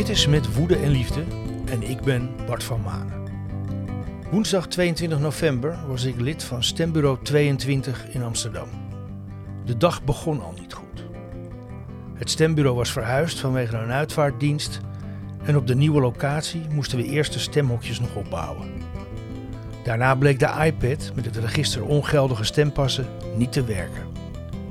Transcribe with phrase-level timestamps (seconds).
[0.00, 1.24] Dit is Met Woede en Liefde
[1.64, 3.22] en ik ben Bart van Manen.
[4.30, 8.68] Woensdag 22 november was ik lid van Stembureau 22 in Amsterdam.
[9.64, 11.04] De dag begon al niet goed.
[12.14, 14.80] Het stembureau was verhuisd vanwege een uitvaartdienst
[15.44, 18.68] en op de nieuwe locatie moesten we eerst de stemhokjes nog opbouwen.
[19.84, 23.06] Daarna bleek de iPad met het register ongeldige stempassen
[23.36, 24.06] niet te werken.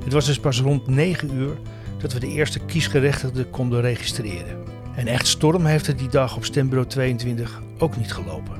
[0.04, 1.56] Het was dus pas rond 9 uur
[1.98, 4.69] dat we de eerste kiesgerechtigden konden registreren.
[4.94, 8.54] En echt storm heeft het die dag op stembureau 22 ook niet gelopen.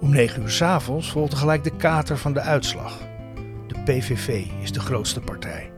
[0.00, 2.98] Om 9 uur s'avonds volgde gelijk de kater van de uitslag.
[3.66, 5.70] De PVV is de grootste partij.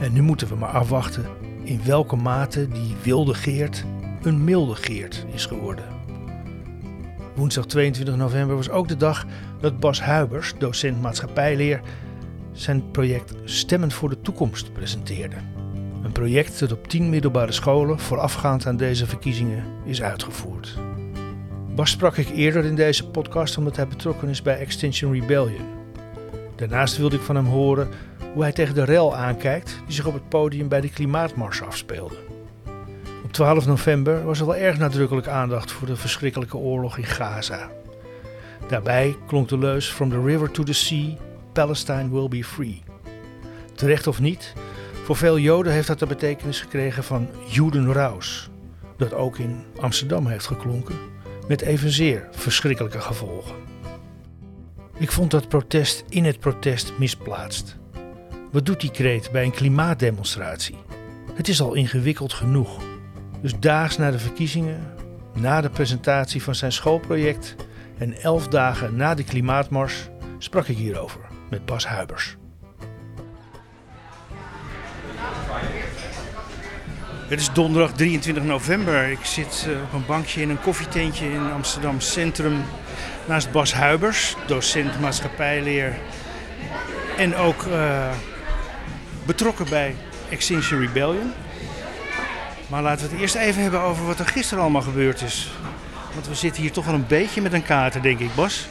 [0.00, 1.26] En nu moeten we maar afwachten
[1.62, 3.84] in welke mate die wilde Geert
[4.22, 5.84] een milde Geert is geworden.
[7.34, 9.26] Woensdag 22 november was ook de dag
[9.60, 11.80] dat Bas Huibers, docent maatschappijleer,
[12.52, 15.36] zijn project Stemmen voor de Toekomst presenteerde.
[16.02, 20.78] Een project dat op 10 middelbare scholen voorafgaand aan deze verkiezingen is uitgevoerd.
[21.74, 25.66] Bas sprak ik eerder in deze podcast omdat hij betrokken is bij Extinction Rebellion.
[26.56, 27.88] Daarnaast wilde ik van hem horen
[28.32, 32.16] hoe hij tegen de rel aankijkt die zich op het podium bij de klimaatmars afspeelde.
[33.24, 37.70] Op 12 november was er wel erg nadrukkelijk aandacht voor de verschrikkelijke oorlog in Gaza.
[38.68, 41.16] Daarbij klonk de leus From the river to the sea,
[41.52, 42.82] Palestine will be free.
[43.74, 44.52] Terecht of niet,
[45.04, 48.50] voor veel Joden heeft dat de betekenis gekregen van Judenraus,
[48.96, 50.98] dat ook in Amsterdam heeft geklonken,
[51.48, 53.54] met evenzeer verschrikkelijke gevolgen.
[54.98, 57.76] Ik vond dat protest in het protest misplaatst.
[58.52, 60.76] Wat doet die kreet bij een klimaatdemonstratie?
[61.34, 62.82] Het is al ingewikkeld genoeg.
[63.42, 64.94] Dus daags na de verkiezingen,
[65.34, 67.56] na de presentatie van zijn schoolproject
[67.98, 72.36] en elf dagen na de klimaatmars sprak ik hierover met Bas Huibers.
[77.30, 79.10] Het is donderdag 23 november.
[79.10, 82.64] Ik zit eh, op een bankje in een koffietentje in Amsterdam Centrum
[83.26, 85.98] naast Bas Huibers, docent maatschappijleer
[87.16, 88.08] en ook uh,
[89.26, 89.96] betrokken bij
[90.30, 91.32] Extinction Rebellion.
[92.68, 95.50] Maar laten we het eerst even hebben over wat er gisteren allemaal gebeurd is.
[96.14, 98.68] Want we zitten hier toch wel een beetje met een kaarten, denk ik, Bas.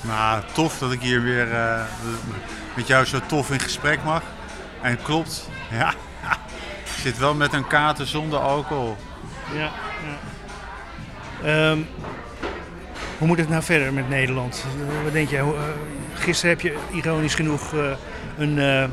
[0.00, 1.82] Nou, tof dat ik hier weer uh,
[2.76, 4.22] met jou zo tof in gesprek mag.
[4.82, 5.94] En klopt, ja,
[6.96, 8.96] ik zit wel met een kater zonder alcohol.
[9.54, 9.70] Ja,
[11.42, 11.70] ja.
[11.70, 11.88] Um,
[13.18, 14.64] hoe moet het nou verder met Nederland?
[15.04, 15.40] Wat denk jij?
[15.40, 15.52] Uh,
[16.14, 17.90] gisteren heb je ironisch genoeg uh,
[18.38, 18.90] een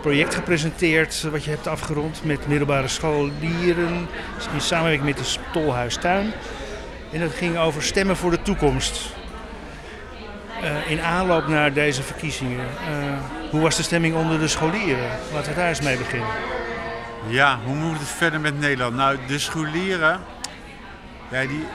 [0.00, 4.08] project gepresenteerd wat je hebt afgerond met middelbare scholieren
[4.54, 6.32] in samenwerking met de Tolhuistuin.
[7.12, 9.14] En dat ging over stemmen voor de toekomst.
[10.88, 12.66] In aanloop naar deze verkiezingen.
[13.50, 15.10] Hoe was de stemming onder de scholieren?
[15.32, 16.28] Laten we daar eens mee beginnen.
[17.28, 18.94] Ja, hoe moet het verder met Nederland?
[18.94, 20.20] Nou, de scholieren,
[21.28, 21.66] ja, die,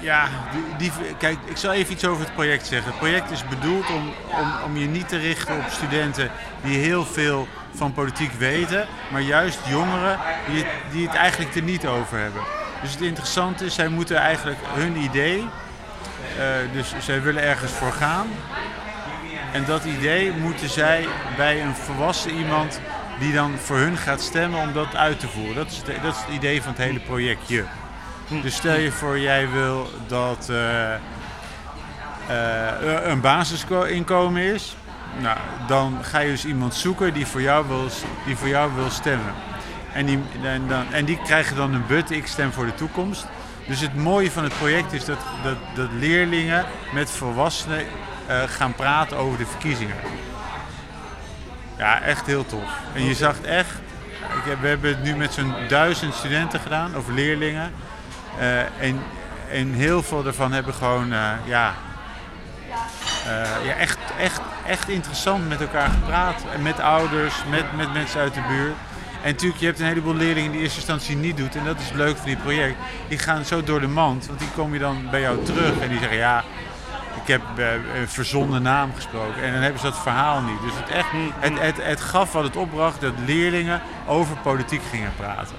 [0.00, 2.90] ja, die, die, kijk, ik zal even iets over het project zeggen.
[2.90, 6.30] Het project is bedoeld om, om, om je niet te richten op studenten
[6.62, 11.62] die heel veel van politiek weten, maar juist jongeren die het, die het eigenlijk er
[11.62, 12.42] niet over hebben.
[12.82, 17.92] Dus het interessante is, zij moeten eigenlijk hun idee, uh, dus zij willen ergens voor
[17.92, 18.26] gaan.
[19.52, 21.06] En dat idee moeten zij
[21.36, 22.80] bij een volwassen iemand
[23.20, 25.54] die dan voor hun gaat stemmen om dat uit te voeren.
[25.54, 27.64] Dat is, de, dat is het idee van het hele projectje.
[28.42, 30.92] Dus stel je voor, jij wil dat uh,
[33.04, 34.76] een basisinkomen is.
[35.18, 37.88] Nou, dan ga je dus iemand zoeken die voor jou wil,
[38.26, 39.34] die voor jou wil stemmen.
[39.92, 43.26] En die, en, dan, en die krijgen dan een but, ik stem voor de toekomst.
[43.66, 48.74] Dus het mooie van het project is dat, dat, dat leerlingen met volwassenen uh, gaan
[48.74, 49.96] praten over de verkiezingen.
[51.80, 52.70] Ja, echt heel tof.
[52.94, 53.74] En je zag echt,
[54.60, 57.72] we hebben het nu met zo'n duizend studenten gedaan, of leerlingen.
[58.38, 59.02] Uh, en,
[59.50, 61.74] en heel veel daarvan hebben gewoon, uh, ja,
[63.26, 66.42] uh, ja echt, echt, echt interessant met elkaar gepraat.
[66.54, 68.76] En met ouders, met, met mensen uit de buurt.
[69.22, 71.56] En natuurlijk, je hebt een heleboel leerlingen die in eerste instantie niet doet.
[71.56, 72.76] En dat is leuk van dit project.
[73.08, 74.26] Die gaan zo door de mand.
[74.26, 75.78] Want die komen je dan bij jou terug.
[75.80, 76.44] En die zeggen, ja,
[77.30, 79.42] heb uh, een verzonnen naam gesproken.
[79.42, 80.60] En dan hebben ze dat verhaal niet.
[80.62, 85.12] Dus het, echt, het, het, het gaf wat het opbracht dat leerlingen over politiek gingen
[85.16, 85.56] praten.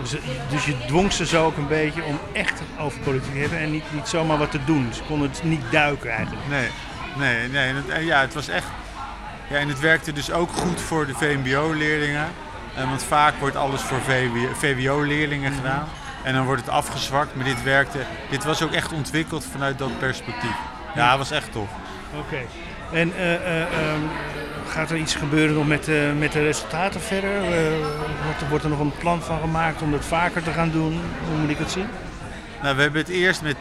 [0.00, 0.14] Dus,
[0.50, 3.70] dus, je dwong ze zo ook een beetje om echt over politiek te hebben en
[3.70, 4.88] niet, niet zomaar wat te doen.
[4.92, 6.48] Ze konden het niet duiken eigenlijk.
[6.48, 6.68] Nee,
[7.16, 7.68] nee, nee.
[7.68, 8.66] En het, ja, het was echt...
[9.50, 12.26] Ja, en het werkte dus ook goed voor de VMBO-leerlingen.
[12.74, 13.98] Want vaak wordt alles voor
[14.54, 15.60] VWO-leerlingen Mhm.
[15.60, 15.88] gedaan.
[16.22, 17.34] En dan wordt het afgezwakt.
[17.34, 17.98] Maar dit werkte...
[18.30, 20.56] Dit was ook echt ontwikkeld vanuit dat perspectief.
[20.94, 21.68] Ja, het was echt tof.
[22.12, 22.20] Oké.
[22.26, 22.46] Okay.
[22.92, 24.08] En uh, uh, um,
[24.68, 27.40] gaat er iets gebeuren nog met, uh, met de resultaten verder?
[28.24, 31.00] Wordt, wordt, er nog een plan van gemaakt om dat vaker te gaan doen?
[31.28, 31.86] Hoe moet ik het zien?
[32.62, 33.56] Nou, we hebben het eerst met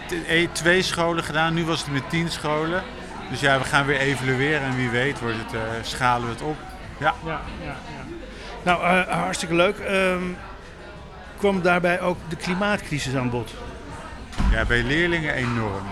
[0.51, 2.83] twee scholen gedaan, nu was het met tien scholen.
[3.29, 6.41] Dus ja, we gaan weer evalueren en wie weet wordt het, uh, schalen we het
[6.41, 6.57] op.
[6.97, 7.13] Ja.
[7.25, 8.05] ja, ja, ja.
[8.63, 9.77] Nou, hartstikke leuk.
[9.89, 10.37] Um,
[11.37, 13.53] kwam daarbij ook de klimaatcrisis aan bod?
[14.51, 15.85] Ja, bij leerlingen enorm.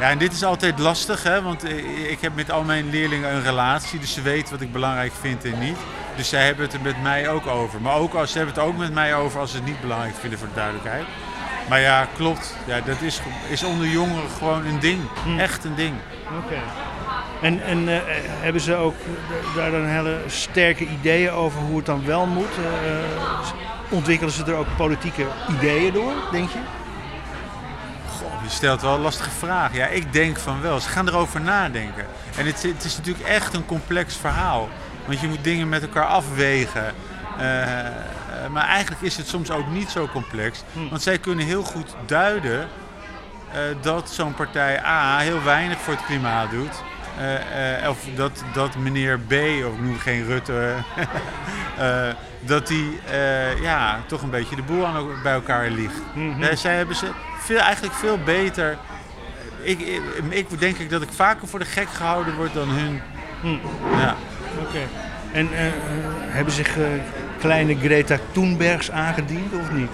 [0.00, 1.64] Ja, en dit is altijd lastig, hè, want
[2.08, 5.44] ik heb met al mijn leerlingen een relatie, dus ze weten wat ik belangrijk vind
[5.44, 5.76] en niet.
[6.16, 7.80] Dus zij hebben het er met mij ook over.
[7.80, 10.14] Maar ook als, ze hebben het ook met mij over als ze het niet belangrijk
[10.20, 11.04] vinden voor de duidelijkheid.
[11.68, 12.56] Maar ja, klopt.
[12.66, 15.00] Ja, dat is, is onder jongeren gewoon een ding.
[15.24, 15.38] Hm.
[15.38, 15.94] Echt een ding.
[16.44, 16.60] Oké.
[17.42, 17.98] En, en uh,
[18.40, 18.94] hebben ze ook
[19.54, 22.58] daar dan hele sterke ideeën over hoe het dan wel moet?
[22.60, 22.66] Uh,
[23.88, 26.58] ontwikkelen ze er ook politieke ideeën door, denk je?
[28.44, 29.74] Je stelt wel lastige vraag.
[29.74, 30.80] Ja, ik denk van wel.
[30.80, 32.06] Ze gaan erover nadenken.
[32.36, 34.68] En het, het is natuurlijk echt een complex verhaal.
[35.06, 36.94] Want je moet dingen met elkaar afwegen.
[37.34, 37.40] Uh,
[38.50, 40.62] maar eigenlijk is het soms ook niet zo complex.
[40.72, 40.88] Hm.
[40.88, 42.60] Want zij kunnen heel goed duiden
[43.54, 46.82] uh, dat zo'n partij A heel weinig voor het klimaat doet.
[47.82, 49.32] Uh, of dat, dat meneer B,
[49.66, 50.74] of ik noem geen Rutte,
[52.40, 52.98] dat die
[53.60, 56.00] ja, toch een beetje de boel aan, bij elkaar ligt.
[56.14, 56.56] Mm -hmm.
[56.56, 57.10] zij hebben ze
[57.44, 58.78] veel, eigenlijk veel beter.
[59.62, 63.00] Ik, ik, ik, denk ik dat ik vaker voor de gek gehouden word dan hun.
[63.40, 63.56] Hm.
[63.98, 64.16] Ja.
[64.60, 64.78] Oké.
[65.32, 65.58] En uh,
[66.28, 66.84] hebben zich uh,
[67.40, 69.90] kleine Greta Thunbergs aangediend of niet?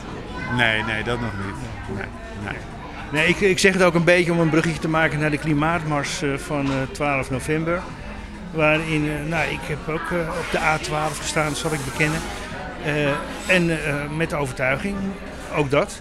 [0.56, 1.54] Nee, nee, dat nog niet.
[1.96, 2.06] Nee,
[2.44, 2.58] nee.
[3.10, 5.38] nee ik, ik zeg het ook een beetje om een bruggetje te maken naar de
[5.38, 7.80] klimaatmars uh, van 12 november.
[8.50, 12.20] Waarin, nou, ik heb ook op de A12 gestaan, zal ik bekennen.
[13.46, 13.78] en
[14.16, 14.96] met de overtuiging,
[15.54, 16.00] ook dat.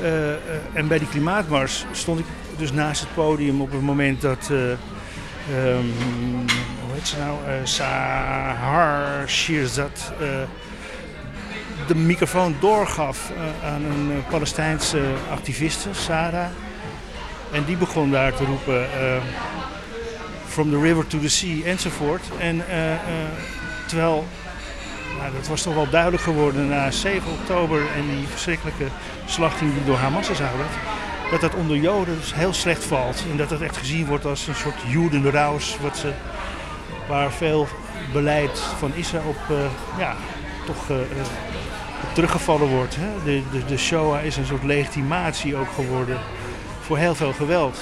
[0.00, 0.34] Uh, uh,
[0.72, 2.24] en bij die klimaatmars stond ik
[2.56, 4.58] dus naast het podium op het moment dat, uh,
[6.80, 10.12] hoe heet ze nou, Sahar Shirzad
[11.86, 13.32] de microfoon doorgaf
[13.64, 15.00] aan een Palestijnse
[15.30, 16.50] activiste, Sarah.
[17.52, 18.86] En die begon daar te roepen,
[20.46, 22.22] from the river to the sea enzovoort.
[22.38, 22.64] En
[23.86, 24.26] terwijl
[25.22, 28.84] nou, dat was toch wel duidelijk geworden na 7 oktober en die verschrikkelijke
[29.26, 30.66] slachting die door Hamas is gehouden.
[31.30, 33.24] Dat dat onder Joden dus heel slecht valt.
[33.30, 35.76] En dat het echt gezien wordt als een soort Jodenraus.
[35.80, 36.12] Wat ze,
[37.08, 37.68] waar veel
[38.12, 39.56] beleid van Israël op uh,
[39.98, 40.14] ja,
[40.66, 40.96] toch uh,
[42.12, 42.96] teruggevallen wordt.
[42.98, 43.08] Hè?
[43.24, 46.18] De, de, de Shoah is een soort legitimatie ook geworden
[46.80, 47.78] voor heel veel geweld.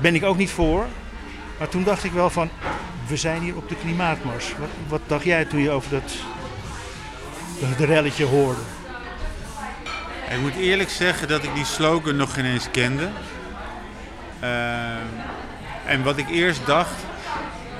[0.00, 0.86] Ben ik ook niet voor.
[1.58, 2.50] Maar toen dacht ik wel van,
[3.06, 4.54] we zijn hier op de klimaatmars.
[4.58, 6.12] Wat, wat dacht jij toen je over dat,
[7.60, 8.60] dat relletje hoorde?
[10.30, 13.08] Ik moet eerlijk zeggen dat ik die slogan nog geen eens kende.
[14.42, 14.48] Uh,
[15.86, 16.94] en wat ik eerst dacht,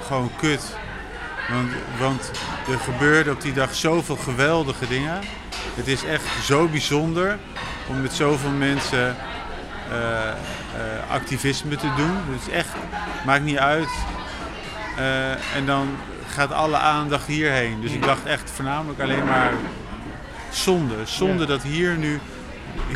[0.06, 0.76] gewoon kut.
[1.50, 2.30] Want, want
[2.70, 5.20] er gebeurde op die dag zoveel geweldige dingen.
[5.74, 7.38] Het is echt zo bijzonder
[7.86, 9.16] om met zoveel mensen
[9.90, 12.16] uh, activisme te doen.
[12.30, 12.68] Het is echt,
[13.24, 13.88] maakt niet uit
[14.98, 15.96] uh, en dan
[16.28, 17.80] gaat alle aandacht hierheen.
[17.80, 19.52] Dus ik dacht echt voornamelijk alleen maar
[20.50, 20.94] zonde.
[21.04, 22.20] Zonde dat hier nu,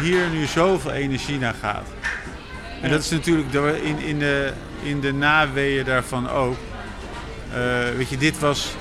[0.01, 1.87] hier nu zoveel energie naar gaat.
[2.83, 6.57] En dat is natuurlijk in, in, de, in de naweeën daarvan ook.
[7.51, 7.57] Uh,
[7.97, 8.75] weet je, dit was,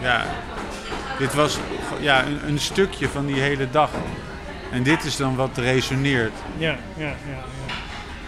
[0.00, 0.24] ja,
[1.18, 1.58] dit was
[2.00, 3.90] ja, een, een, stukje van die hele dag.
[4.70, 6.32] En dit is dan wat resoneert.
[6.58, 7.44] Ja, ja, ja.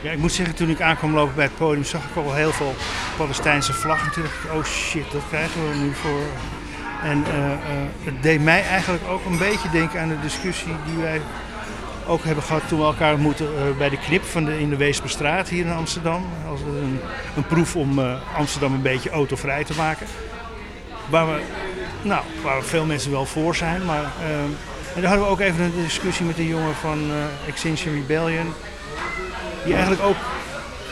[0.00, 2.52] Ja, ik moet zeggen, toen ik aankwam lopen bij het podium, zag ik al heel
[2.52, 2.74] veel
[3.16, 4.12] Palestijnse vlaggen.
[4.12, 6.22] Toen dacht ik, oh shit, dat krijgen we nu voor.
[7.02, 7.54] En uh, uh,
[8.04, 11.20] het deed mij eigenlijk ook een beetje denken aan de discussie die wij
[12.06, 14.76] ook hebben gehad toen we elkaar ontmoeten uh, bij de knip van de, in de
[14.76, 16.26] Weesperstraat hier in Amsterdam.
[16.48, 17.00] Als een,
[17.36, 18.00] een proef om
[18.36, 20.06] Amsterdam een beetje autovrij te maken.
[21.08, 21.40] Waar we,
[22.02, 23.84] nou, waar veel mensen wel voor zijn.
[23.84, 24.04] Maar,
[24.94, 27.10] en daar hadden we ook even een discussie met een jongen van
[27.46, 28.54] Extinction Rebellion
[29.68, 30.16] die eigenlijk ook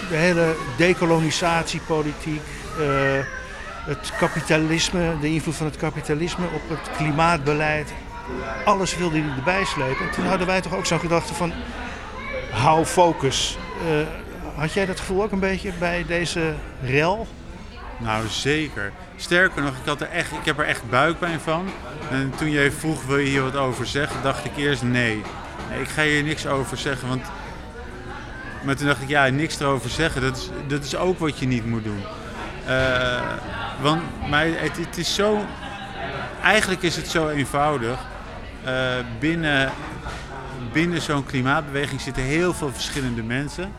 [0.09, 2.43] de hele decolonisatiepolitiek,
[2.81, 2.87] uh,
[3.85, 7.93] het kapitalisme, de invloed van het kapitalisme op het klimaatbeleid,
[8.65, 10.07] alles wilde hij erbij slepen.
[10.07, 11.53] En toen hadden wij toch ook zo'n gedachte van,
[12.51, 13.59] hou focus.
[13.89, 14.07] Uh,
[14.57, 17.27] had jij dat gevoel ook een beetje bij deze rel?
[17.99, 18.93] Nou, zeker.
[19.17, 21.69] Sterker nog, ik, had er echt, ik heb er echt buikpijn van.
[22.11, 25.23] En toen jij vroeg, wil je hier wat over zeggen, dacht ik eerst nee.
[25.71, 27.23] nee ik ga hier niks over zeggen, want
[28.67, 30.21] maar toen dacht ik, ja, niks erover zeggen.
[30.23, 32.03] Dat is, dat is ook wat je niet moet doen.
[32.69, 33.33] Uh,
[33.81, 35.45] want maar het, is zo.
[36.43, 37.99] Eigenlijk is het zo eenvoudig.
[38.65, 38.73] Uh,
[39.19, 39.73] binnen
[40.73, 43.73] binnen zo'n klimaatbeweging zitten heel veel verschillende mensen.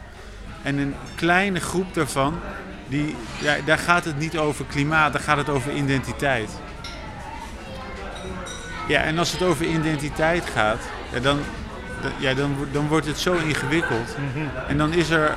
[0.62, 2.39] En een kleine groep daarvan
[2.88, 6.50] die, ja, daar gaat het niet over klimaat, daar gaat het over identiteit.
[8.88, 10.79] Ja, en als het over identiteit gaat,
[11.22, 11.39] dan-
[12.18, 14.16] ja, dan, dan wordt het zo ingewikkeld.
[14.68, 15.36] En dan is er,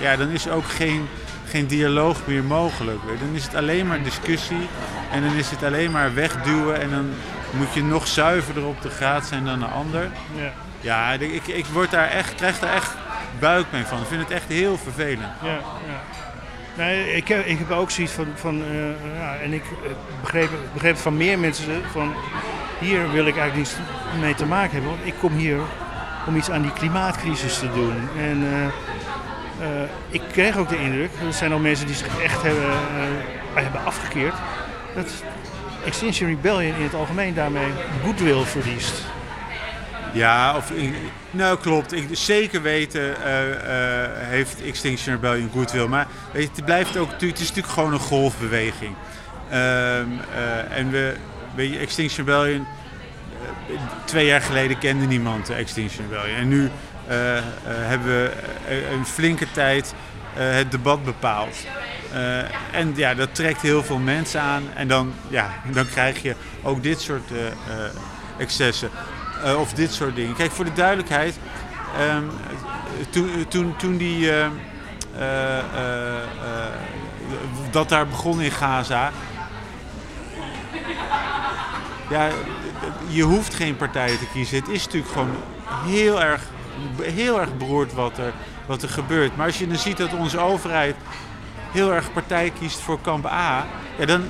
[0.00, 1.08] ja, dan is er ook geen,
[1.48, 2.98] geen dialoog meer mogelijk.
[3.20, 4.68] Dan is het alleen maar discussie
[5.12, 7.10] en dan is het alleen maar wegduwen en dan
[7.50, 10.08] moet je nog zuiverder op de graad zijn dan een ander.
[10.34, 10.52] Ja.
[10.80, 12.96] Ja, ik, ik word daar echt, krijg daar echt
[13.38, 13.98] buikpijn van.
[13.98, 15.32] Ik vind het echt heel vervelend.
[15.42, 16.02] Ja, ja.
[16.76, 20.50] Nee, ik, heb, ik heb ook zoiets van, van eh, ja, en ik eh, begreep,
[20.72, 22.14] begreep van meer mensen van,
[22.78, 23.76] hier wil ik eigenlijk niets
[24.20, 25.58] mee te maken hebben, want ik kom hier
[26.26, 28.08] om iets aan die klimaatcrisis te doen.
[28.18, 32.42] En eh, eh, ik kreeg ook de indruk, er zijn al mensen die zich echt
[32.42, 34.34] hebben, eh, hebben afgekeerd,
[34.94, 35.06] dat
[35.84, 37.72] Extinction Rebellion in het algemeen daarmee
[38.04, 38.94] goodwill verliest.
[40.12, 40.72] Ja, of,
[41.30, 41.92] nou klopt.
[41.92, 43.14] Ik, zeker weten
[44.16, 45.86] heeft Extinction Rebellion goodwill.
[45.86, 48.94] Maar weet je, het, blijft ook, het is natuurlijk gewoon een golfbeweging.
[49.50, 51.14] Ehm, eh, en we,
[51.54, 52.66] weet je, Extinction Rebellion,
[54.04, 56.36] twee jaar geleden kende niemand Extinction Rebellion.
[56.36, 56.70] En nu
[57.06, 58.32] eh, eh, hebben we
[58.68, 59.94] eh, een flinke tijd
[60.34, 61.56] het debat bepaald.
[62.72, 64.62] En ja, dat trekt heel veel mensen aan.
[64.74, 67.30] En dan, ja, dan krijg je ook dit soort
[68.38, 68.90] excessen.
[69.58, 70.34] Of dit soort dingen.
[70.34, 71.38] Kijk, voor de duidelijkheid.
[71.98, 72.22] ehm,
[73.10, 74.30] toen, toen, toen die.
[77.70, 79.10] dat daar begon in Gaza.
[82.10, 82.28] Ja,
[83.14, 84.58] je hoeft geen partijen te kiezen.
[84.58, 85.36] Het is natuurlijk gewoon
[85.84, 86.42] heel erg,
[87.02, 88.32] heel erg beroerd wat er,
[88.66, 89.36] wat er gebeurt.
[89.36, 90.96] Maar als je dan ziet dat onze overheid
[91.72, 93.66] heel erg partij kiest voor kamp A,
[93.98, 94.22] ja, dan,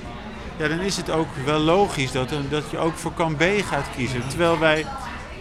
[0.56, 3.86] ja, dan is het ook wel logisch dat, dat je ook voor kamp B gaat
[3.96, 4.28] kiezen.
[4.28, 4.86] Terwijl wij,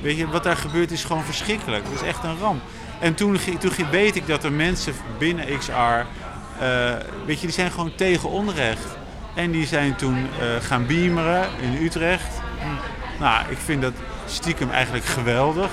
[0.02, 1.84] weet je, wat daar gebeurt is gewoon verschrikkelijk.
[1.84, 2.62] Dat is echt een ramp.
[3.00, 6.06] En toen, toen weet ik dat er mensen binnen XR, eh,
[7.26, 8.98] weet je, die zijn gewoon tegen onrecht.
[9.36, 12.42] En die zijn toen eh, gaan beameren in Utrecht.
[13.24, 13.94] Nou, ik vind dat
[14.26, 15.70] stiekem eigenlijk geweldig.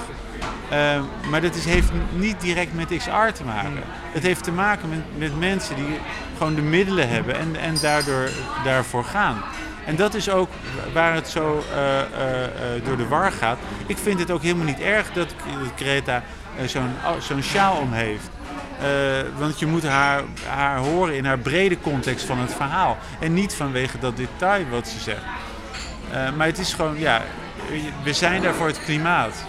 [0.68, 3.82] Eh, maar dat is, heeft niet direct met XR te maken.
[4.12, 5.98] Het heeft te maken met, met mensen die
[6.36, 8.28] gewoon de middelen hebben en, en daardoor
[8.64, 9.42] daarvoor gaan.
[9.86, 10.48] En dat is ook
[10.92, 13.58] waar het zo eh, eh, eh, door de war gaat.
[13.86, 15.34] Ik vind het ook helemaal niet erg dat
[15.76, 16.22] Greta
[16.66, 18.28] zo'n zo'n sjaal om heeft.
[19.38, 22.98] Want je moet haar, haar horen in haar brede context van het verhaal.
[23.20, 25.22] En niet vanwege dat detail wat ze zegt.
[26.12, 27.22] Eh, maar het is gewoon, ja,
[28.02, 29.44] we zijn daar voor het klimaat.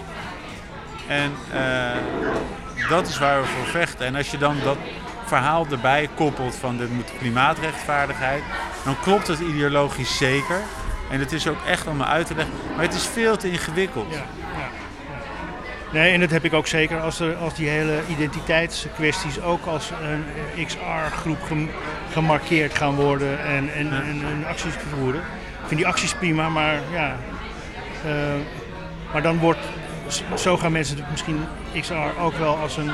[1.06, 4.06] En eh, dat is waar we voor vechten.
[4.06, 4.76] En als je dan dat
[5.24, 6.88] verhaal erbij koppelt van de
[7.18, 8.42] klimaatrechtvaardigheid,
[8.84, 10.60] dan klopt het ideologisch zeker.
[11.10, 12.54] En het is ook echt om uit te leggen.
[12.76, 14.06] Maar het is veel te ingewikkeld.
[14.10, 14.24] Ja, ja,
[14.58, 14.68] ja.
[15.92, 19.90] Nee, en dat heb ik ook zeker als, er, als die hele identiteitskwesties ook als
[20.02, 20.24] een
[20.56, 21.70] eh, XR-groep gem-
[22.12, 25.22] gemarkeerd gaan worden en, en, en, en acties voeren.
[25.62, 27.16] Ik vind die acties prima, maar ja.
[28.04, 28.12] eh,
[29.12, 29.60] maar dan wordt,
[30.36, 31.44] zo gaan mensen het misschien
[31.80, 32.90] XR ook wel als een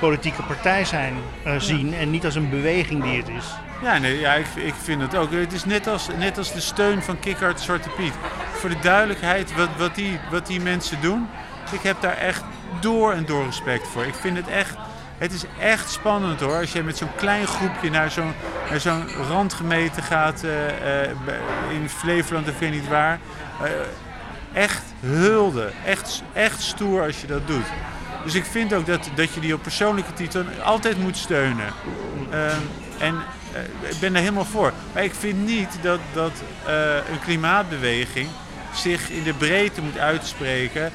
[0.00, 3.44] politieke partij zijn eh, zien en niet als een beweging die het is.
[3.82, 5.30] Ja, nee, ja ik, ik vind het ook.
[5.32, 8.12] Het is net als, net als de steun van Kikkert Zwarte Piet.
[8.52, 11.28] Voor de duidelijkheid, wat, wat, die, wat die mensen doen,
[11.72, 12.44] ik heb daar echt
[12.80, 14.04] door en door respect voor.
[14.04, 14.76] Ik vind het echt,
[15.24, 16.56] het is echt spannend hoor.
[16.56, 18.32] Als je met zo'n klein groepje naar zo'n,
[18.76, 21.10] zo'n randgemeente gaat eh, eh,
[21.72, 23.18] in Flevoland of weet niet waar.
[23.62, 23.70] Eh,
[24.62, 27.66] echt hulde, echt, echt stoer als je dat doet.
[28.24, 31.72] Dus ik vind ook dat, dat je die op persoonlijke titel altijd moet steunen.
[32.30, 32.60] Ehm,
[32.98, 33.14] en
[33.80, 34.72] ik ben daar helemaal voor.
[34.92, 36.32] Maar ik vind niet dat, dat
[37.10, 38.28] een klimaatbeweging
[38.74, 40.92] zich in de breedte moet uitspreken.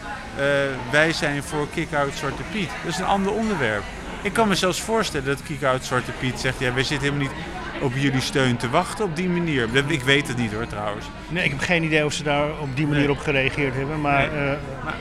[0.92, 2.70] wij zijn voor kick-out Zwarte Piet.
[2.84, 3.84] Dat is een ander onderwerp.
[4.22, 6.60] Ik kan me zelfs voorstellen dat kick-out Zwarte Piet zegt...
[6.60, 7.44] ja, wij zitten helemaal niet
[7.82, 9.68] op jullie steun te wachten op die manier.
[9.88, 11.06] Ik weet het niet hoor trouwens.
[11.28, 13.12] Nee, ik heb geen idee of ze daar op die manier Nee.
[13.12, 14.46] op gereageerd hebben, maar, Nee.
[14.50, 14.94] eh, Maar-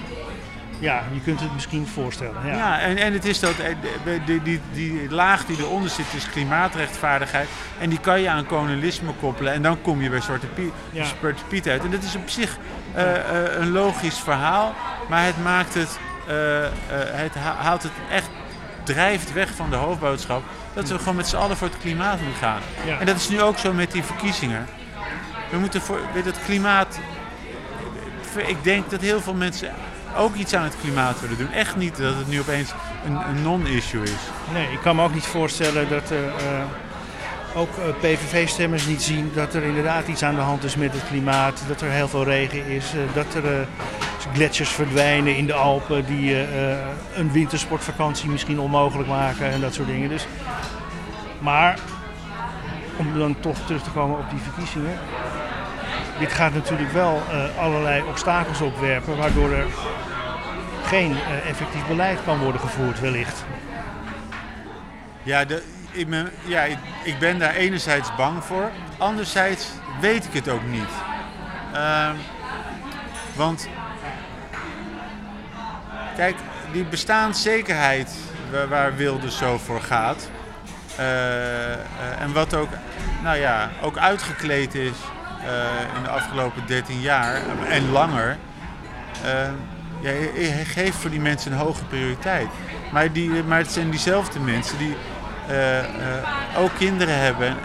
[0.80, 2.46] ja, je kunt het misschien voorstellen.
[2.46, 2.54] Ja.
[2.56, 3.74] Ja, en, en het is dat, eh,
[4.26, 7.48] die, die, die laag die eronder zit is klimaatrechtvaardigheid.
[7.80, 9.52] En die kan je aan kolonialisme koppelen.
[9.52, 11.04] En dan kom je bij Zwarte Piet, Ja.
[11.04, 11.84] Zwarte Piet uit.
[11.84, 12.58] En dat is op zich
[12.94, 13.04] eh,
[13.58, 14.74] een logisch verhaal.
[15.08, 15.98] Maar het maakt het,
[17.12, 18.28] het ha- haalt het echt,
[18.92, 20.42] drijft weg van de hoofdboodschap.
[20.74, 22.60] Dat we gewoon met z'n allen voor het klimaat moeten gaan.
[22.86, 22.98] Ja.
[22.98, 24.66] En dat is nu ook zo met die verkiezingen.
[25.50, 26.98] We moeten voor het klimaat.
[28.36, 29.72] Ik denk dat heel veel mensen
[30.16, 31.52] ook iets aan het klimaat willen doen.
[31.52, 32.70] Echt niet dat het nu opeens
[33.06, 34.10] een, een non-issue is.
[34.52, 36.62] Nee, ik kan me ook niet voorstellen dat er eh,
[37.54, 41.06] ook eh, PVV-stemmers niet zien dat er inderdaad iets aan de hand is met het
[41.08, 41.62] klimaat.
[41.68, 43.66] Dat er heel veel regen is, eh, dat er eh,
[44.32, 46.78] gletsjers verdwijnen in de Alpen die eh, eh,
[47.14, 50.08] een wintersportvakantie misschien onmogelijk maken en dat soort dingen.
[50.08, 50.26] Dus,
[51.38, 51.78] maar
[52.96, 54.98] om dan toch terug te komen op die verkiezingen.
[56.18, 59.66] Dit gaat natuurlijk wel uh, allerlei obstakels opwerpen, waardoor er
[60.84, 61.16] geen
[61.46, 63.44] effectief beleid kan worden gevoerd, wellicht.
[65.22, 66.62] Ja, de, ik, ben, ja,
[67.04, 69.68] ik ben daar enerzijds bang voor, anderzijds
[70.00, 70.90] weet ik het ook niet.
[71.74, 72.10] Uh,
[73.36, 73.68] want
[76.18, 76.36] kijk,
[76.72, 78.10] die bestaanszekerheid
[78.50, 80.30] waar, waar Wilde zo voor gaat.
[80.98, 82.68] Uh, en wat ook,
[83.22, 84.96] nou ja, ook uitgekleed is
[85.40, 88.36] uh, in de afgelopen 13 jaar en langer.
[90.00, 90.12] ja,
[90.64, 92.48] geeft voor die mensen een hoge prioriteit.
[92.92, 94.96] Maar, die, maar het zijn diezelfde mensen die
[96.56, 97.56] ook kinderen hebben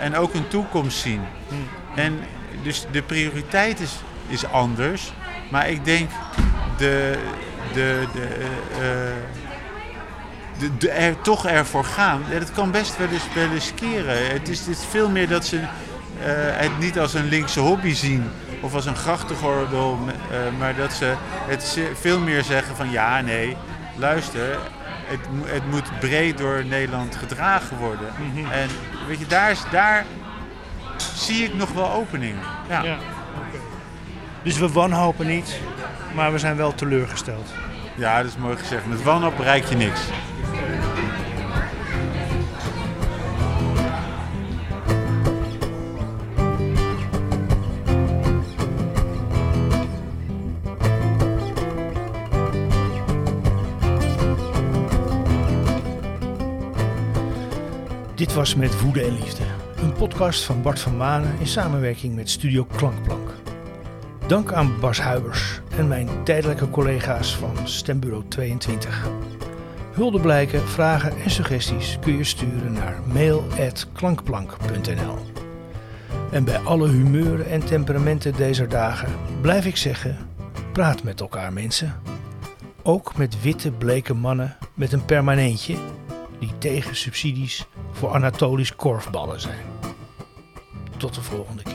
[0.00, 1.20] en ook een toekomst zien.
[1.48, 1.68] Hmm.
[1.94, 2.20] En
[2.62, 3.94] dus de prioriteit is,
[4.26, 5.12] is anders.
[5.50, 6.10] Maar ik denk
[6.76, 7.18] de,
[7.72, 8.28] de, de,
[10.58, 14.32] de, de er toch ervoor gaan, ja, dat kan best wel eens, wel eens keren.
[14.32, 15.62] Het is, het is veel meer dat ze uh,
[16.36, 18.30] het niet als een linkse hobby zien
[18.60, 19.98] of als een grachtengordel,
[20.58, 21.14] maar dat ze
[21.46, 23.56] het veel meer zeggen van ja, nee,
[23.96, 24.58] luister,
[25.06, 28.08] het, het moet breed door Nederland gedragen worden.
[28.18, 28.50] Mm -hmm.
[28.50, 28.68] En
[29.06, 30.04] weet je, daar, is, daar
[31.14, 32.42] zie ik nog wel openingen.
[32.68, 32.82] Ja.
[32.82, 32.98] ja
[33.36, 33.60] okay.
[34.42, 35.60] Dus we wanhopen niet,
[36.14, 37.48] maar we zijn wel teleurgesteld.
[37.96, 38.86] Ja, dat is mooi gezegd.
[38.86, 40.00] Met wanhoop bereik je niks.
[58.14, 59.44] Dit was Met Woede en Liefde,
[59.76, 63.30] een podcast van Bart van Manen in samenwerking met Studio Klankplank.
[64.26, 69.08] Dank aan Bas Huibers en mijn tijdelijke collega's van Stembureau 22.
[69.92, 75.18] Hulde blijken, vragen en suggesties kun je sturen naar mail.klankplank.nl.
[76.30, 79.08] En bij alle humeuren en temperamenten deze dagen
[79.40, 80.16] blijf ik zeggen:
[80.72, 81.94] praat met elkaar, mensen.
[82.82, 85.76] Ook met witte, bleke mannen met een permanentje
[86.38, 89.64] die tegen subsidies voor Anatolisch korfballen zijn.
[90.96, 91.73] Tot de volgende keer.